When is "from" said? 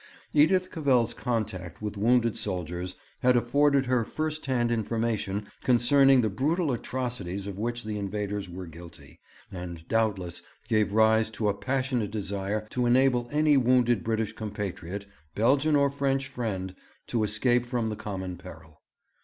17.67-17.89